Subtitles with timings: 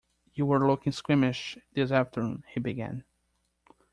[0.33, 3.03] You were looking squeamish this afternoon, he began.